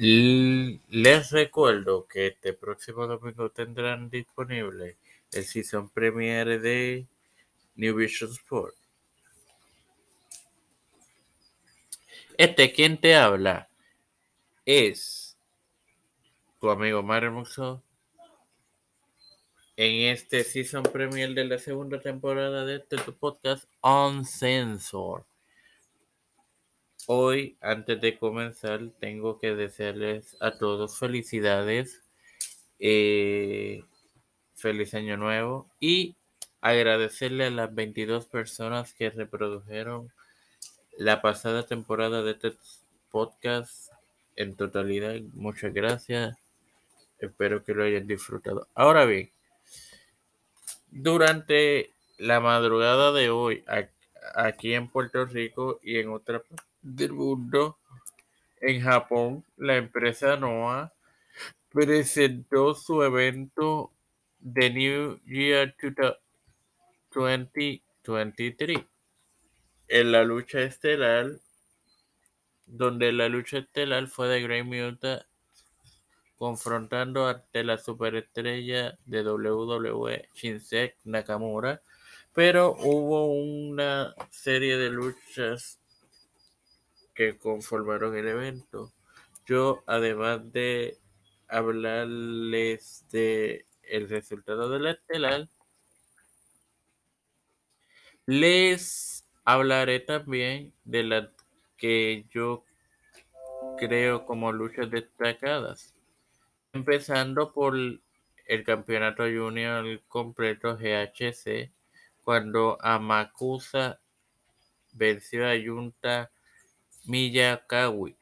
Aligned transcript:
Les 0.00 1.32
recuerdo 1.32 2.06
que 2.06 2.28
este 2.28 2.52
próximo 2.52 3.08
domingo 3.08 3.50
tendrán 3.50 4.08
disponible 4.08 4.96
el 5.32 5.44
season 5.44 5.90
premiere 5.90 6.60
de 6.60 7.08
New 7.74 7.96
Vision 7.96 8.30
Sport. 8.30 8.76
Este 12.36 12.72
quien 12.72 13.00
te 13.00 13.16
habla 13.16 13.68
es 14.64 15.36
tu 16.60 16.70
amigo 16.70 17.02
Mario 17.02 17.44
en 19.76 20.12
este 20.12 20.44
season 20.44 20.84
premiere 20.84 21.34
de 21.34 21.44
la 21.44 21.58
segunda 21.58 22.00
temporada 22.00 22.64
de 22.64 22.76
este 22.76 22.98
podcast 23.12 23.64
On 23.80 24.24
Sensor. 24.24 25.24
Hoy, 27.10 27.56
antes 27.62 27.98
de 28.02 28.18
comenzar, 28.18 28.90
tengo 29.00 29.40
que 29.40 29.54
desearles 29.54 30.36
a 30.40 30.58
todos 30.58 30.98
felicidades, 30.98 32.02
eh, 32.78 33.82
feliz 34.54 34.92
año 34.92 35.16
nuevo 35.16 35.70
y 35.80 36.16
agradecerle 36.60 37.46
a 37.46 37.50
las 37.50 37.74
22 37.74 38.26
personas 38.26 38.92
que 38.92 39.08
reprodujeron 39.08 40.12
la 40.98 41.22
pasada 41.22 41.64
temporada 41.64 42.22
de 42.22 42.32
este 42.32 42.52
podcast 43.10 43.90
en 44.36 44.54
totalidad. 44.54 45.18
Muchas 45.32 45.72
gracias. 45.72 46.36
Espero 47.18 47.64
que 47.64 47.72
lo 47.72 47.84
hayan 47.84 48.06
disfrutado. 48.06 48.68
Ahora 48.74 49.06
bien, 49.06 49.30
durante 50.90 51.90
la 52.18 52.40
madrugada 52.40 53.12
de 53.12 53.30
hoy, 53.30 53.64
aquí 54.34 54.74
en 54.74 54.90
Puerto 54.90 55.24
Rico 55.24 55.80
y 55.82 56.00
en 56.00 56.10
otra 56.10 56.42
del 56.82 57.12
mundo. 57.12 57.78
En 58.60 58.80
Japón, 58.80 59.44
la 59.56 59.76
empresa 59.76 60.36
NOAA 60.36 60.92
presentó 61.70 62.74
su 62.74 63.02
evento 63.02 63.92
The 64.40 64.70
New 64.70 65.20
Year 65.26 65.74
2023 67.14 68.78
en 69.88 70.12
la 70.12 70.24
lucha 70.24 70.60
estelar, 70.60 71.30
donde 72.66 73.12
la 73.12 73.28
lucha 73.28 73.58
estelar 73.58 74.06
fue 74.08 74.28
de 74.28 74.42
Grey 74.42 74.62
Muta 74.62 75.26
confrontando 76.36 77.26
ante 77.26 77.64
la 77.64 77.78
superestrella 77.78 78.96
de 79.06 79.22
WWE 79.22 80.28
Shinsuke 80.34 80.96
Nakamura, 81.04 81.82
pero 82.32 82.76
hubo 82.78 83.26
una 83.26 84.14
serie 84.30 84.76
de 84.76 84.90
luchas 84.90 85.77
que 87.18 87.36
conformaron 87.36 88.16
el 88.16 88.28
evento. 88.28 88.92
Yo, 89.44 89.82
además 89.88 90.52
de 90.52 90.98
hablarles 91.48 93.06
de 93.10 93.66
el 93.82 94.08
resultado 94.08 94.70
de 94.70 94.78
la 94.78 94.92
estelar, 94.92 95.48
les 98.24 99.26
hablaré 99.44 99.98
también 99.98 100.72
de 100.84 101.02
las 101.02 101.28
que 101.76 102.24
yo 102.30 102.64
creo 103.78 104.24
como 104.24 104.52
luchas 104.52 104.88
destacadas. 104.88 105.96
Empezando 106.72 107.52
por 107.52 107.74
el 107.74 108.64
campeonato 108.64 109.24
junior 109.24 110.02
completo 110.06 110.76
GHC, 110.76 111.72
cuando 112.22 112.78
Amakusa 112.80 113.98
venció 114.92 115.48
a 115.48 115.54
Junta 115.60 116.30
Miyakawi. 117.08 118.16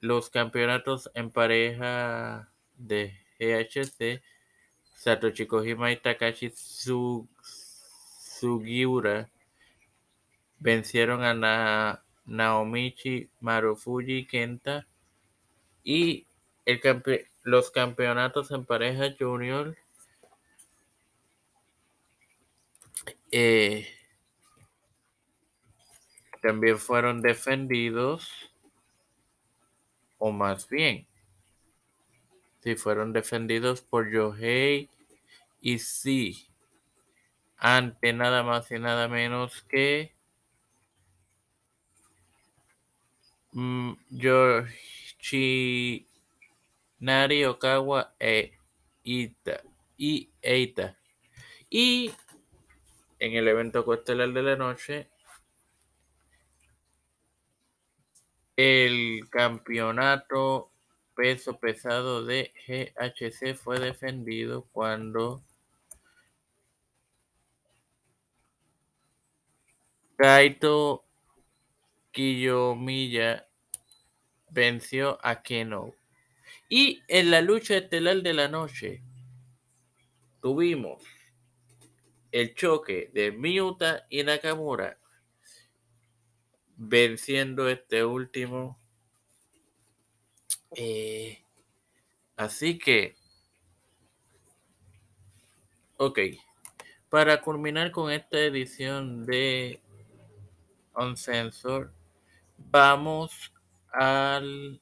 Los 0.00 0.30
campeonatos 0.30 1.10
en 1.14 1.30
pareja 1.30 2.52
de 2.76 3.18
GHC, 3.40 4.22
Satoshi 4.94 5.46
Kojima 5.46 5.90
y 5.90 5.96
Takashi 5.96 6.52
Sugiura 8.20 9.30
vencieron 10.58 11.22
a 11.24 12.02
Naomichi 12.26 13.30
Marufuji 13.40 14.26
Kenta 14.26 14.86
y 15.82 16.26
los 17.42 17.70
campeonatos 17.70 18.50
en 18.50 18.66
pareja 18.66 19.14
junior 19.18 19.76
eh, 23.30 23.95
también 26.46 26.78
fueron 26.78 27.22
defendidos, 27.22 28.30
o 30.16 30.30
más 30.30 30.68
bien, 30.68 31.08
si 32.60 32.76
fueron 32.76 33.12
defendidos 33.12 33.80
por 33.80 34.12
Yohei 34.12 34.88
y 35.60 35.80
sí, 35.80 36.46
ante 37.56 38.12
nada 38.12 38.44
más 38.44 38.70
y 38.70 38.78
nada 38.78 39.08
menos 39.08 39.62
que 39.62 40.14
mm, 43.50 43.94
Yoshinari 44.10 45.64
Okawa 47.44 48.14
e 48.20 48.52
Ita, 49.02 49.62
y 49.98 50.30
Eita. 50.40 50.96
Y 51.68 52.12
en 53.18 53.32
el 53.32 53.48
evento 53.48 53.84
costelar 53.84 54.32
de 54.32 54.42
la 54.44 54.54
noche, 54.54 55.10
El 58.56 59.28
campeonato 59.28 60.70
peso 61.14 61.58
pesado 61.58 62.24
de 62.24 62.52
GHC 62.66 63.54
fue 63.54 63.78
defendido 63.78 64.66
cuando 64.72 65.42
Kaito 70.16 71.04
Kiyomiya 72.12 73.46
venció 74.48 75.18
a 75.22 75.42
Keno. 75.42 75.92
Y 76.70 77.02
en 77.08 77.30
la 77.30 77.42
lucha 77.42 77.76
estelar 77.76 78.22
de 78.22 78.32
la 78.32 78.48
noche 78.48 79.02
tuvimos 80.40 81.02
el 82.32 82.54
choque 82.54 83.10
de 83.12 83.32
Miuta 83.32 84.06
y 84.08 84.22
Nakamura 84.22 84.98
venciendo 86.76 87.68
este 87.68 88.04
último. 88.04 88.78
Eh, 90.72 91.42
así 92.36 92.78
que, 92.78 93.16
ok, 95.96 96.18
para 97.08 97.40
culminar 97.40 97.90
con 97.90 98.10
esta 98.10 98.38
edición 98.38 99.24
de 99.24 99.80
On 100.92 101.16
Sensor, 101.16 101.92
vamos 102.58 103.52
al 103.92 104.80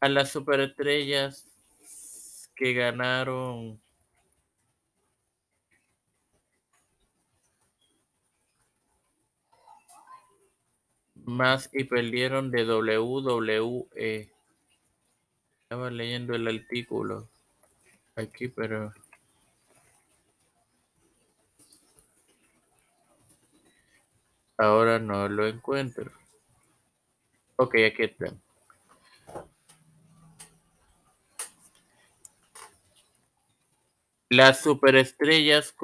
a 0.00 0.08
las 0.08 0.30
superestrellas 0.30 1.46
que 2.56 2.72
ganaron 2.72 3.80
más 11.24 11.70
y 11.72 11.84
perdieron 11.84 12.50
de 12.50 12.64
WWE. 12.64 14.32
Estaba 15.62 15.90
leyendo 15.90 16.34
el 16.34 16.48
artículo 16.48 17.28
aquí, 18.16 18.48
pero 18.48 18.92
ahora 24.58 24.98
no 24.98 25.28
lo 25.28 25.46
encuentro. 25.46 26.10
Ok, 27.56 27.76
aquí 27.86 28.04
está. 28.04 28.34
Las 34.28 34.60
superestrellas 34.62 35.74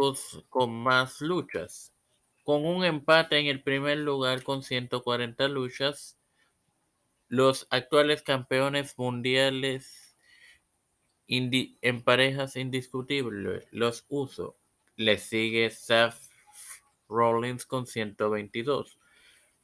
con 0.49 0.73
más 0.83 1.21
luchas 1.21 1.93
con 2.47 2.65
un 2.65 2.85
empate 2.85 3.41
en 3.41 3.47
el 3.47 3.61
primer 3.61 3.99
lugar 3.99 4.45
con 4.45 4.63
140 4.63 5.49
luchas. 5.49 6.17
Los 7.27 7.67
actuales 7.71 8.23
campeones 8.23 8.97
mundiales 8.97 10.17
en 11.27 12.05
parejas 12.05 12.55
indiscutibles, 12.55 13.67
los 13.73 14.07
uso. 14.09 14.57
Le 14.95 15.19
sigue 15.19 15.71
Seth 15.71 16.15
Rollins 17.09 17.67
con 17.67 17.85
122. 17.85 18.97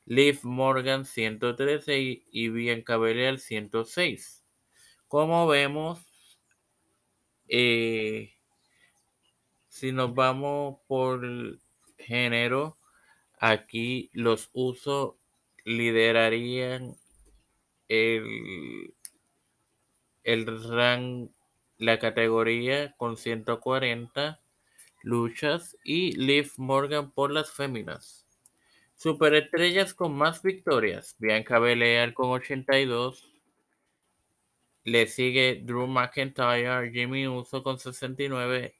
Liv 0.04 0.40
Morgan 0.42 1.04
113 1.04 2.24
y, 2.32 2.48
Bianca 2.48 2.96
Belair 2.96 3.38
106. 3.38 4.44
Como 5.06 5.46
vemos, 5.46 6.00
eh, 7.46 8.34
si 9.68 9.92
nos 9.92 10.12
vamos 10.16 10.80
por 10.88 11.60
género, 12.02 12.78
aquí 13.38 14.10
los 14.12 14.50
usos 14.52 15.14
liderarían 15.64 16.96
el, 17.88 18.94
el 20.24 20.70
rank, 20.70 21.30
la 21.78 21.98
categoría 21.98 22.94
con 22.96 23.16
140 23.16 24.40
luchas 25.02 25.76
y 25.84 26.12
Liv 26.12 26.52
Morgan 26.56 27.10
por 27.10 27.32
las 27.32 27.50
féminas. 27.50 28.26
Superestrellas 28.94 29.94
con 29.94 30.14
más 30.14 30.42
victorias. 30.42 31.16
Bianca 31.18 31.58
Belair 31.58 32.14
con 32.14 32.30
82. 32.30 33.28
Le 34.84 35.06
sigue 35.06 35.60
Drew 35.64 35.86
McIntyre, 35.86 36.90
Jimmy 36.92 37.26
Uso 37.26 37.62
con 37.62 37.78
69, 37.78 38.76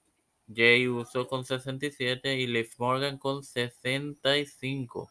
Jay 0.55 0.89
Uso 0.89 1.29
con 1.29 1.45
67 1.45 2.37
y 2.37 2.47
Liv 2.47 2.71
Morgan 2.79 3.19
con 3.19 3.43
65. 3.43 5.11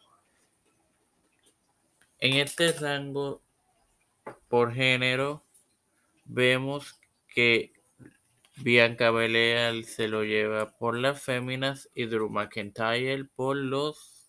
En 2.18 2.34
este 2.34 2.72
rango 2.72 3.40
por 4.48 4.72
género 4.72 5.42
vemos 6.24 7.00
que 7.28 7.72
Bianca 8.56 9.10
Belair 9.10 9.84
se 9.84 10.08
lo 10.08 10.22
lleva 10.22 10.76
por 10.76 10.96
las 10.96 11.22
féminas 11.22 11.88
y 11.94 12.06
Drew 12.06 12.28
McIntyre 12.28 13.24
por 13.34 13.56
los 13.56 14.28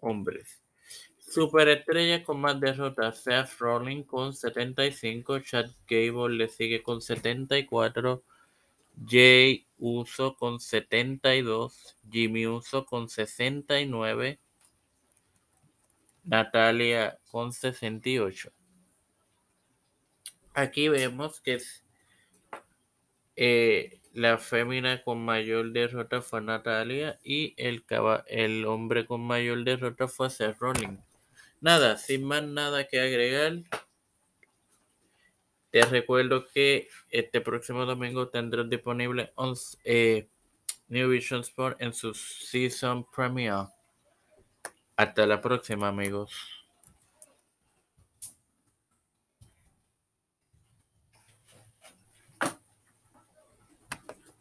hombres. 0.00 0.62
Superestrella 1.18 2.22
con 2.22 2.40
más 2.40 2.60
derrotas, 2.60 3.22
Seth 3.22 3.58
Rollins 3.58 4.06
con 4.06 4.32
75, 4.32 5.40
Chad 5.40 5.70
Gable 5.88 6.36
le 6.36 6.48
sigue 6.48 6.82
con 6.82 7.00
74, 7.00 8.22
Jay 9.06 9.66
Uso 9.76 10.36
con 10.36 10.60
72, 10.60 11.96
Jimmy 12.10 12.46
Uso 12.46 12.86
con 12.86 13.08
69, 13.08 14.40
Natalia 16.24 17.18
con 17.30 17.52
68. 17.52 18.50
Aquí 20.54 20.88
vemos 20.88 21.40
que 21.40 21.58
eh, 23.36 24.00
la 24.12 24.38
fémina 24.38 25.02
con 25.02 25.24
mayor 25.24 25.72
derrota 25.72 26.22
fue 26.22 26.40
Natalia 26.40 27.18
y 27.24 27.54
el, 27.56 27.84
el 28.28 28.64
hombre 28.64 29.06
con 29.06 29.20
mayor 29.20 29.64
derrota 29.64 30.06
fue 30.06 30.30
Seth 30.30 30.56
Rollins. 30.58 31.00
Nada, 31.60 31.96
sin 31.96 32.24
más 32.24 32.44
nada 32.44 32.86
que 32.86 33.00
agregar. 33.00 33.64
Te 35.74 35.84
recuerdo 35.86 36.46
que 36.46 36.86
este 37.10 37.40
próximo 37.40 37.84
domingo 37.84 38.28
tendrás 38.28 38.70
disponible 38.70 39.32
eh, 39.82 40.28
New 40.86 41.10
Vision 41.10 41.40
Sport 41.40 41.82
en 41.82 41.92
su 41.92 42.14
Season 42.14 43.04
Premiere. 43.10 43.66
Hasta 44.94 45.26
la 45.26 45.40
próxima, 45.40 45.88
amigos. 45.88 46.63